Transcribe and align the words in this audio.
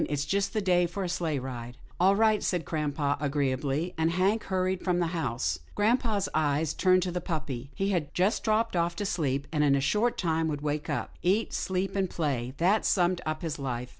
It's 0.09 0.25
just 0.25 0.53
the 0.53 0.61
day 0.61 0.87
for 0.87 1.03
a 1.03 1.07
sleighride."" 1.07 1.75
All 1.99 2.15
right," 2.15 2.41
said 2.41 2.65
grampa 2.65 3.19
agreeably, 3.19 3.93
and 3.99 4.09
Hank 4.09 4.45
hurried 4.45 4.83
from 4.83 4.97
the 4.97 5.05
house. 5.13 5.59
Grampa's 5.75 6.27
eyes 6.33 6.73
turned 6.73 7.03
to 7.03 7.11
the 7.11 7.21
puppy. 7.21 7.69
He 7.75 7.89
had 7.89 8.11
just 8.15 8.43
dropped 8.43 8.75
off 8.75 8.95
to 8.95 9.05
sleep, 9.05 9.45
and 9.51 9.63
in 9.63 9.75
a 9.75 9.79
short 9.79 10.17
time 10.17 10.47
would 10.47 10.61
wake 10.61 10.89
up. 10.89 11.19
Eat, 11.21 11.53
sleep 11.53 11.95
and 11.95 12.09
play, 12.09 12.55
that 12.57 12.83
summed 12.83 13.21
up 13.27 13.43
his 13.43 13.59
life. 13.59 13.89